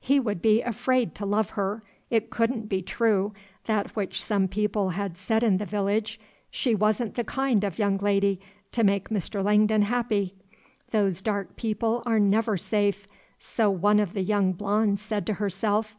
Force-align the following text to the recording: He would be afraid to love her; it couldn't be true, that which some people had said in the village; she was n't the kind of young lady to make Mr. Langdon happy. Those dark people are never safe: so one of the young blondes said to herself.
He 0.00 0.18
would 0.18 0.40
be 0.40 0.62
afraid 0.62 1.14
to 1.16 1.26
love 1.26 1.50
her; 1.50 1.82
it 2.08 2.30
couldn't 2.30 2.66
be 2.66 2.80
true, 2.80 3.34
that 3.66 3.94
which 3.94 4.22
some 4.24 4.48
people 4.48 4.88
had 4.88 5.18
said 5.18 5.42
in 5.42 5.58
the 5.58 5.66
village; 5.66 6.18
she 6.50 6.74
was 6.74 6.98
n't 7.02 7.14
the 7.14 7.24
kind 7.24 7.62
of 7.62 7.78
young 7.78 7.98
lady 7.98 8.40
to 8.72 8.82
make 8.82 9.10
Mr. 9.10 9.44
Langdon 9.44 9.82
happy. 9.82 10.34
Those 10.92 11.20
dark 11.20 11.56
people 11.56 12.02
are 12.06 12.18
never 12.18 12.56
safe: 12.56 13.06
so 13.38 13.68
one 13.68 14.00
of 14.00 14.14
the 14.14 14.22
young 14.24 14.52
blondes 14.54 15.02
said 15.02 15.26
to 15.26 15.34
herself. 15.34 15.98